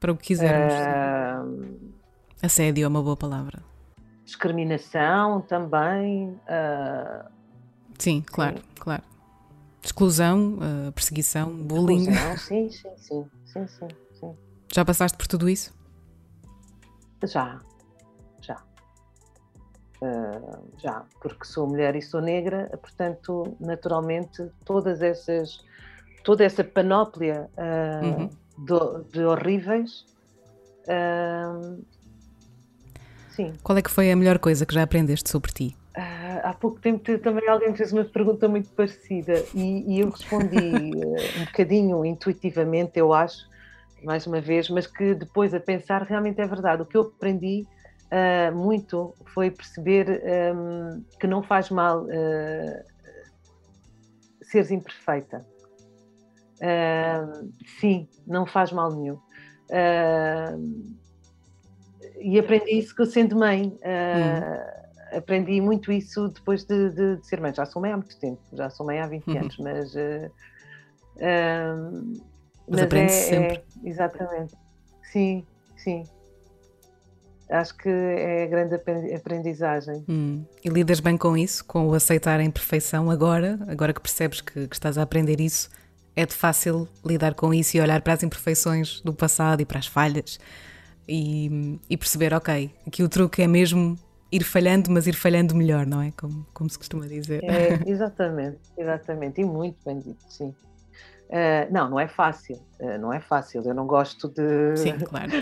[0.00, 0.74] para o que quisermos.
[0.74, 1.90] Uh,
[2.42, 3.62] assédio é uma boa palavra.
[4.24, 6.30] Discriminação também.
[6.30, 7.30] Uh,
[7.96, 8.64] sim, claro, sim.
[8.80, 9.15] claro
[9.86, 12.08] exclusão, uh, perseguição, bullying.
[12.08, 13.88] Exclusão, sim, sim, sim, sim, sim,
[14.20, 14.34] sim.
[14.72, 15.74] Já passaste por tudo isso?
[17.24, 17.60] Já,
[18.40, 18.56] já.
[20.02, 25.64] Uh, já, porque sou mulher e sou negra, portanto, naturalmente, todas essas,
[26.22, 28.30] toda essa panóplia uh, uhum.
[28.58, 30.04] de, de, horríveis.
[30.86, 31.82] Uh,
[33.30, 33.54] sim.
[33.62, 35.76] Qual é que foi a melhor coisa que já aprendeste sobre ti?
[36.46, 40.56] Há pouco tempo também alguém me fez uma pergunta muito parecida e, e eu respondi
[40.56, 43.36] uh, um bocadinho intuitivamente, eu acho,
[44.04, 46.82] mais uma vez, mas que depois a pensar realmente é verdade.
[46.82, 47.64] O que eu aprendi
[48.12, 52.84] uh, muito foi perceber um, ehm, que não faz mal uh,
[54.42, 55.44] seres imperfeita.
[56.60, 59.18] Uh, sim, não faz mal nenhum.
[62.20, 63.66] e aprendi isso que eu sendo mãe.
[63.66, 64.75] Hum
[65.12, 67.52] aprendi muito isso depois de, de, de, ser mãe.
[67.54, 69.38] Já sou mãe há muito tempo, já sou mãe há 20 uhum.
[69.38, 69.94] anos, mas.
[69.94, 70.30] Uh,
[71.16, 72.26] uh,
[72.68, 73.56] mas, mas aprende é, sempre.
[73.56, 74.54] É, exatamente.
[75.12, 75.44] Sim,
[75.76, 76.02] sim.
[77.48, 78.74] Acho que é a grande
[79.14, 80.04] aprendizagem.
[80.08, 80.44] Hum.
[80.64, 84.66] E lidas bem com isso, com o aceitar a imperfeição agora, agora que percebes que,
[84.66, 85.70] que estás a aprender isso,
[86.16, 89.78] é de fácil lidar com isso e olhar para as imperfeições do passado e para
[89.78, 90.40] as falhas
[91.06, 93.96] e, e perceber, ok, aqui o truque é mesmo
[94.36, 96.12] ir falhando, mas ir falhando melhor, não é?
[96.12, 97.42] Como, como se costuma dizer.
[97.44, 100.54] É, exatamente, exatamente, e muito bem dito, sim.
[101.28, 104.76] Uh, não, não é fácil, uh, não é fácil, eu não gosto de.
[104.76, 105.32] Sim, claro.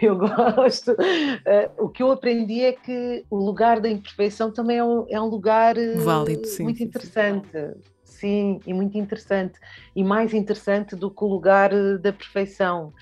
[0.00, 0.92] eu gosto.
[0.92, 5.20] Uh, o que eu aprendi é que o lugar da imperfeição também é um, é
[5.20, 7.50] um lugar válido, sim, muito sim, interessante.
[7.50, 7.80] Sim.
[8.04, 9.58] sim, e muito interessante.
[9.94, 12.92] E mais interessante do que o lugar da perfeição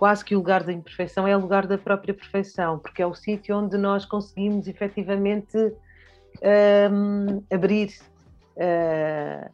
[0.00, 3.12] quase que o lugar da imperfeição é o lugar da própria perfeição, porque é o
[3.12, 5.58] sítio onde nós conseguimos efetivamente
[6.90, 7.90] um, abrir,
[8.56, 9.50] uh,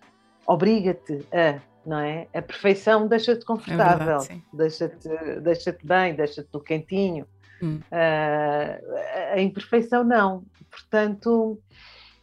[0.47, 2.29] obriga-te a, não é?
[2.33, 5.09] A perfeição deixa-te confortável, é deixa-te
[5.43, 7.27] deixa bem, deixa-te no quentinho.
[7.61, 7.81] Hum.
[7.91, 10.45] Uh, a imperfeição não.
[10.71, 11.61] Portanto,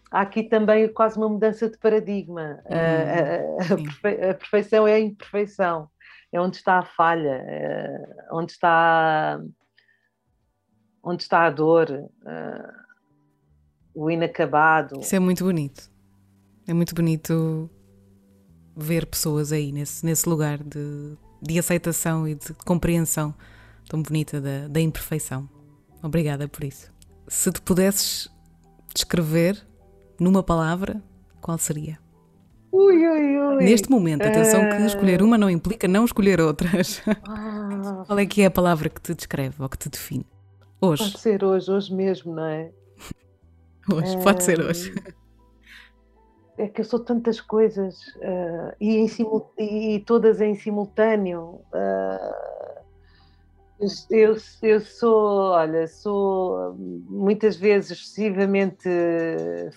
[0.10, 2.62] há aqui também quase uma mudança de paradigma.
[2.70, 5.90] Hum, uh, a, a, a perfeição é a imperfeição
[6.34, 9.40] é onde está a falha, é onde está
[11.04, 12.84] onde está a dor, uh,
[13.94, 15.00] o inacabado.
[15.00, 15.92] Isso é muito bonito.
[16.66, 17.70] É muito bonito
[18.76, 23.36] ver pessoas aí nesse, nesse lugar de, de aceitação e de compreensão
[23.88, 25.48] tão bonita da, da imperfeição.
[26.02, 26.92] Obrigada por isso.
[27.28, 28.30] Se te pudesses
[28.96, 29.62] descrever
[30.20, 31.04] numa palavra,
[31.42, 32.03] qual seria?
[32.74, 33.64] Ui, ui, ui.
[33.64, 37.04] Neste momento, atenção que escolher uma não implica não escolher outras.
[37.28, 38.04] Ah.
[38.08, 40.26] Qual é que é a palavra que te descreve ou que te define?
[40.82, 41.04] Hoje.
[41.04, 42.72] Pode ser hoje, hoje mesmo, não é?
[43.94, 44.94] Hoje, pode ser hoje.
[46.58, 49.08] É que eu sou tantas coisas uh, e, em
[49.60, 51.60] e, todas em simultâneo.
[51.74, 52.84] Uh,
[54.10, 56.76] eu, eu sou, olha, sou
[57.10, 58.90] muitas vezes excessivamente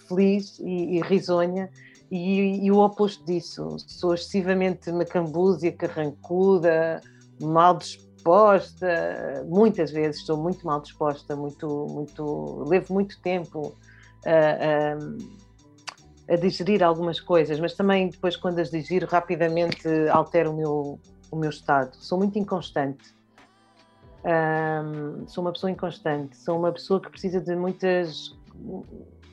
[0.09, 1.69] feliz e, e risonha,
[2.11, 3.77] e, e, o oposto disso.
[3.87, 7.01] Sou excessivamente macambúzia, carrancuda,
[7.41, 13.75] mal disposta, muitas vezes estou muito mal disposta, muito, muito, levo muito tempo
[14.25, 14.31] a,
[16.31, 20.99] a, a digerir algumas coisas, mas também depois quando as digiro rapidamente altero o meu,
[21.31, 21.97] o meu estado.
[21.97, 23.17] Sou muito inconstante
[24.27, 28.37] um, sou uma pessoa inconstante, sou uma pessoa que precisa de muitas,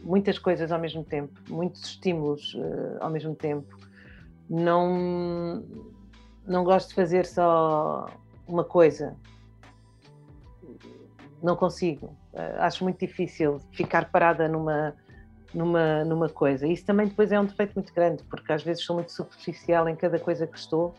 [0.03, 3.77] muitas coisas ao mesmo tempo, muitos estímulos uh, ao mesmo tempo.
[4.49, 5.63] Não,
[6.45, 8.07] não gosto de fazer só
[8.47, 9.15] uma coisa.
[11.41, 12.07] Não consigo.
[12.33, 14.93] Uh, acho muito difícil ficar parada numa,
[15.53, 16.67] numa, numa coisa.
[16.67, 19.95] Isso também depois é um defeito muito grande, porque às vezes sou muito superficial em
[19.95, 20.93] cada coisa que estou.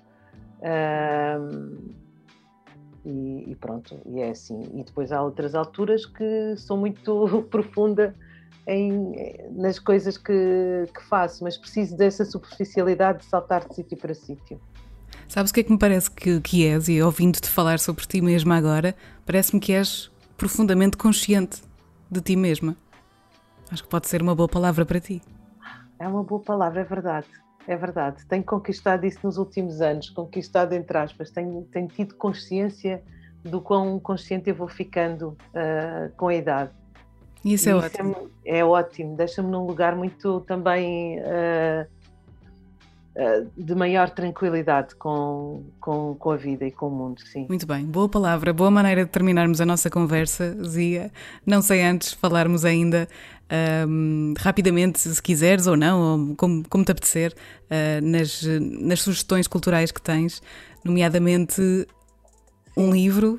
[0.60, 1.94] Uh,
[3.04, 4.62] e, e, pronto, e é assim.
[4.72, 8.14] E depois há outras alturas que sou muito profunda
[8.66, 9.12] em,
[9.52, 14.60] nas coisas que, que faço, mas preciso dessa superficialidade de saltar de sítio para sítio.
[15.28, 18.20] Sabes o que é que me parece que, que és, e ouvindo-te falar sobre ti
[18.20, 18.94] mesma agora,
[19.24, 21.62] parece-me que és profundamente consciente
[22.10, 22.76] de ti mesma.
[23.70, 25.22] Acho que pode ser uma boa palavra para ti.
[25.98, 27.28] É uma boa palavra, é verdade.
[27.66, 33.02] É verdade, tenho conquistado isso nos últimos anos, conquistado entre aspas, tenho, tenho tido consciência
[33.42, 36.72] do quão consciente eu vou ficando uh, com a idade.
[37.44, 38.30] Isso, é, isso ótimo.
[38.44, 41.86] É, é ótimo, deixa-me num lugar muito também uh,
[43.16, 47.46] uh, de maior tranquilidade com, com, com a vida e com o mundo, sim.
[47.48, 51.12] Muito bem, boa palavra, boa maneira de terminarmos a nossa conversa, Zia.
[51.44, 53.06] Não sei antes falarmos ainda
[53.86, 57.34] um, rapidamente, se quiseres ou não, ou como, como te apetecer,
[57.64, 60.42] uh, nas, nas sugestões culturais que tens,
[60.82, 61.86] nomeadamente
[62.76, 63.38] um livro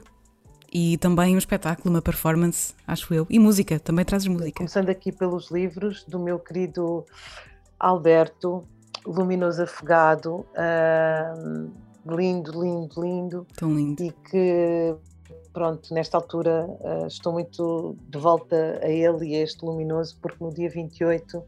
[0.78, 4.57] e também um espetáculo, uma performance, acho eu, e música, também trazes música.
[4.57, 7.05] Começando aqui pelos livros do meu querido
[7.80, 8.61] Alberto,
[9.07, 11.71] Luminoso Afogado, uh,
[12.05, 13.47] lindo, lindo, lindo.
[13.55, 14.03] Tão lindo.
[14.03, 14.93] E que
[15.53, 20.43] pronto, nesta altura uh, estou muito de volta a ele e a este Luminoso, porque
[20.43, 21.41] no dia 28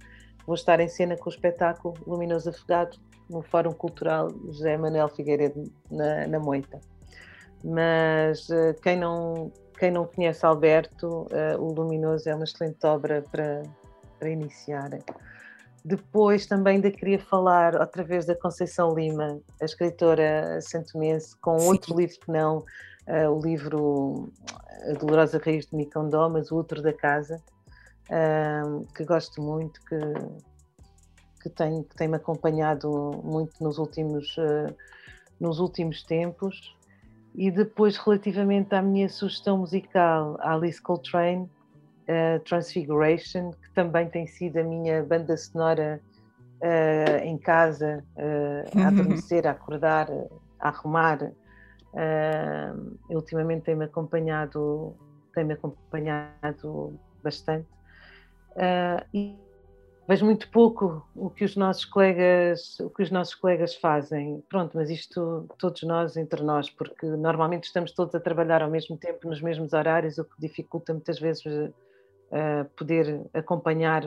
[0.45, 2.97] vou estar em cena com o espetáculo Luminoso Afogado
[3.29, 6.79] no Fórum Cultural José Manuel Figueiredo, na, na Moita.
[7.63, 13.23] Mas uh, quem, não, quem não conhece Alberto, uh, o Luminoso é uma excelente obra
[13.31, 13.63] para,
[14.19, 14.89] para iniciar.
[15.87, 21.67] Depois também ainda queria falar outra vez da Conceição Lima, a escritora santomense, com Sim.
[21.67, 22.57] outro livro que não,
[23.07, 24.29] uh, o livro
[24.89, 27.41] A Dolorosa Raiz de Micondó, mas o outro da casa,
[28.09, 29.99] uh, que gosto muito, que,
[31.41, 34.75] que, tem, que tem-me acompanhado muito nos últimos, uh,
[35.39, 36.75] nos últimos tempos.
[37.37, 44.57] E depois, relativamente à minha sugestão musical, Alice Coltrane, uh, Transfiguration, que também tem sido
[44.57, 46.01] a minha banda sonora
[46.63, 50.09] uh, em casa, uh, a adormecer, a acordar,
[50.59, 51.31] a arrumar,
[53.09, 54.95] ultimamente tem-me acompanhado,
[55.33, 57.67] tem-me acompanhado bastante.
[59.13, 59.46] E
[60.07, 64.41] vejo muito pouco o que os nossos colegas, o que os nossos colegas fazem.
[64.49, 68.97] Pronto, mas isto todos nós entre nós, porque normalmente estamos todos a trabalhar ao mesmo
[68.97, 74.03] tempo nos mesmos horários, o que dificulta muitas vezes uh, poder acompanhar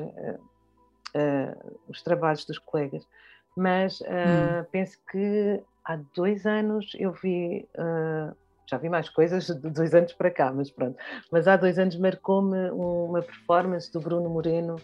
[1.89, 3.07] os trabalhos dos colegas.
[3.57, 4.65] Mas hum.
[4.71, 8.35] penso que há dois anos eu vi, uh,
[8.65, 10.97] já vi mais coisas de dois anos para cá, mas pronto.
[11.31, 14.77] Mas há dois anos marcou-me uma performance do Bruno Moreno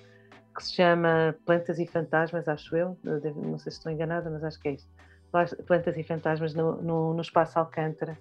[0.57, 4.59] que se chama Plantas e Fantasmas, acho eu, não sei se estou enganada, mas acho
[4.61, 4.89] que é isso.
[5.67, 8.19] Plantas e Fantasmas no, no, no Espaço Alcântara,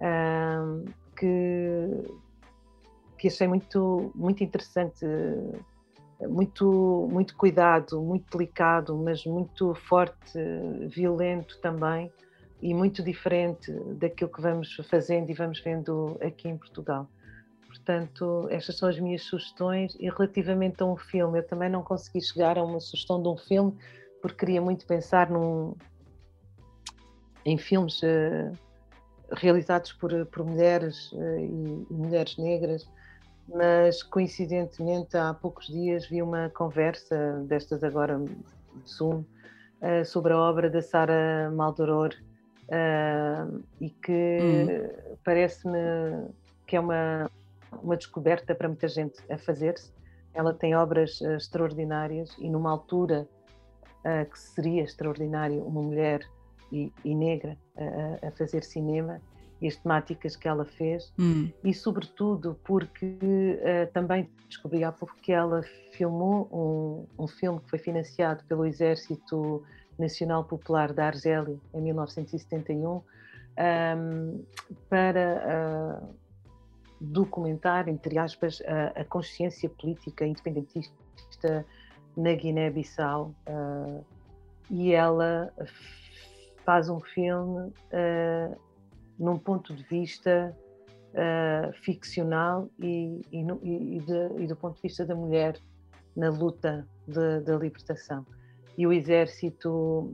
[0.00, 0.84] um,
[1.16, 1.88] que,
[3.18, 5.04] que achei muito, muito interessante
[6.20, 10.38] muito, muito cuidado, muito delicado, mas muito forte,
[10.88, 12.10] violento também
[12.62, 17.06] e muito diferente daquilo que vamos fazendo e vamos vendo aqui em Portugal.
[17.86, 19.96] Portanto, estas são as minhas sugestões.
[20.00, 23.36] E relativamente a um filme, eu também não consegui chegar a uma sugestão de um
[23.36, 23.72] filme,
[24.20, 25.72] porque queria muito pensar num,
[27.44, 28.00] em filmes
[29.30, 32.88] realizados por, por mulheres e, e mulheres negras,
[33.48, 38.20] mas coincidentemente há poucos dias vi uma conversa destas agora
[38.86, 39.24] Zoom
[39.80, 42.12] uh, sobre a obra da Sara Maldoror
[42.68, 45.16] uh, e que hum.
[45.24, 45.78] parece-me
[46.66, 47.30] que é uma,
[47.86, 49.92] uma descoberta para muita gente a fazer-se.
[50.34, 53.28] Ela tem obras uh, extraordinárias e numa altura
[54.30, 56.20] que seria extraordinário uma mulher
[56.70, 57.58] e, e negra
[58.22, 59.20] a fazer cinema
[59.60, 61.50] e as temáticas que ela fez, hum.
[61.64, 65.62] e sobretudo porque uh, também descobri há pouco que ela
[65.92, 66.48] filmou
[67.18, 69.62] um, um, filme que foi financiado pelo Exército
[69.98, 73.02] Nacional Popular da Argélia em 1971
[73.58, 74.44] um,
[74.90, 76.14] para uh,
[77.00, 81.64] documentar, entre aspas, a, a, consciência política independentista
[82.16, 83.34] na Guiné-Bissau.
[83.46, 84.04] Uh,
[84.70, 85.52] e ela
[86.64, 88.56] faz um filme uh,
[89.18, 90.56] num ponto de vista
[91.12, 95.56] uh, ficcional e, e, e, de, e, do ponto de vista da mulher
[96.16, 98.26] na luta da libertação.
[98.76, 100.10] E o Exército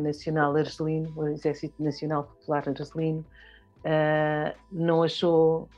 [0.00, 3.24] Nacional Argelino, o Exército Nacional Popular Argelino,
[4.70, 5.68] não achou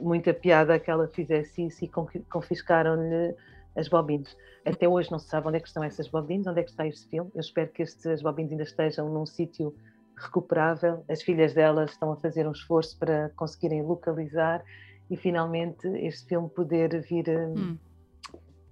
[0.00, 1.90] muita piada que ela fizesse isso e
[2.28, 3.34] confiscaram-lhe
[3.76, 4.36] as bobinas.
[4.64, 6.86] Até hoje não se sabe onde é que estão essas bobinas, onde é que está
[6.86, 7.30] este filme.
[7.34, 9.74] Eu espero que estes bobinas ainda estejam num sítio
[10.16, 11.04] recuperável.
[11.08, 14.62] As filhas delas estão a fazer um esforço para conseguirem localizar
[15.10, 17.78] e finalmente este filme poder vir a, hum.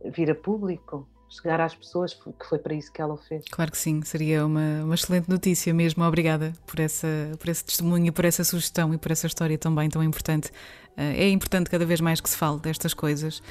[0.05, 3.45] vir a público, chegar às pessoas, que foi para isso que ela fez.
[3.51, 6.03] Claro que sim, seria uma, uma excelente notícia mesmo.
[6.05, 7.07] Obrigada por, essa,
[7.39, 10.51] por esse testemunho, por essa sugestão e por essa história também tão importante.
[10.97, 13.43] Eh, é importante cada vez mais que se fale destas coisas.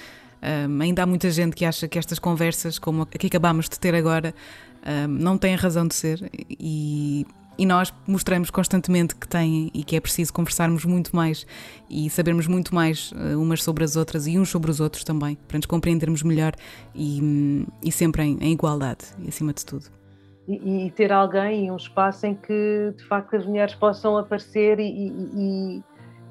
[0.41, 3.79] Um, ainda há muita gente que acha que estas conversas, como a que acabamos de
[3.79, 4.35] ter agora,
[4.85, 7.25] um, não têm razão de ser e
[7.57, 11.45] e nós mostramos constantemente que têm e que é preciso conversarmos muito mais
[11.89, 15.37] e sabermos muito mais uh, umas sobre as outras e uns sobre os outros também,
[15.47, 16.53] para nos compreendermos melhor
[16.93, 19.85] e, e sempre em, em, igualdade, acima de tudo.
[20.47, 24.79] E, e, ter alguém e um espaço em que de facto as mulheres possam aparecer
[24.79, 25.83] e, e,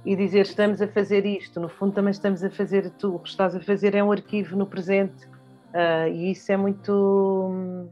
[0.06, 3.28] e dizer estamos a fazer isto, no fundo também estamos a fazer, tu o que
[3.28, 5.26] estás a fazer é um arquivo no presente
[5.74, 7.90] uh, e isso é muito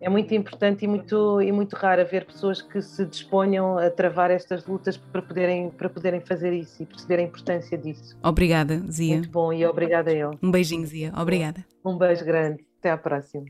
[0.00, 4.30] é muito importante e muito, e muito raro haver pessoas que se disponham a travar
[4.30, 8.16] estas lutas para poderem, para poderem fazer isso e perceber a importância disso.
[8.22, 9.16] Obrigada, Zia.
[9.16, 10.30] Muito bom e obrigada a eu.
[10.42, 11.12] Um beijinho, Zia.
[11.16, 11.64] Obrigada.
[11.84, 12.64] Um beijo grande.
[12.78, 13.44] Até à próxima.